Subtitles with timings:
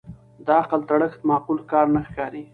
[0.45, 2.43] د عقل تړښت معقول کار نه ښکاري